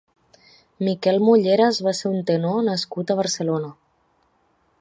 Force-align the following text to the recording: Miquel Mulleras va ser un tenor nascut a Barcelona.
Miquel 0.87 1.19
Mulleras 1.25 1.81
va 1.89 1.95
ser 1.99 2.13
un 2.13 2.25
tenor 2.31 2.59
nascut 2.71 3.15
a 3.15 3.19
Barcelona. 3.23 3.71